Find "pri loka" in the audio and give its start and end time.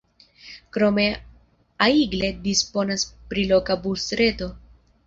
3.31-3.79